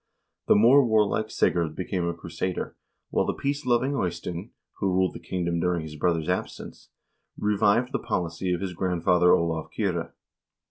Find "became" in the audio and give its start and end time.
1.75-2.07